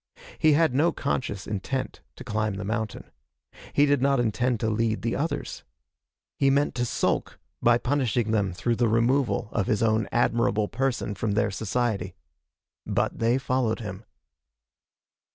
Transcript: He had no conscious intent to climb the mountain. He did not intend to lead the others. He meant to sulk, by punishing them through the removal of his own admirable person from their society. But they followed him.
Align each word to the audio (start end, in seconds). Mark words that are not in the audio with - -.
He 0.39 0.53
had 0.53 0.73
no 0.73 0.91
conscious 0.91 1.45
intent 1.45 2.01
to 2.15 2.23
climb 2.23 2.55
the 2.55 2.63
mountain. 2.65 3.11
He 3.71 3.85
did 3.85 4.01
not 4.01 4.19
intend 4.19 4.59
to 4.61 4.67
lead 4.71 5.03
the 5.03 5.15
others. 5.15 5.63
He 6.39 6.49
meant 6.49 6.73
to 6.73 6.85
sulk, 6.87 7.37
by 7.61 7.77
punishing 7.77 8.31
them 8.31 8.51
through 8.51 8.77
the 8.77 8.89
removal 8.89 9.49
of 9.51 9.67
his 9.67 9.83
own 9.83 10.09
admirable 10.11 10.67
person 10.67 11.13
from 11.13 11.33
their 11.33 11.51
society. 11.51 12.15
But 12.83 13.19
they 13.19 13.37
followed 13.37 13.81
him. 13.81 14.03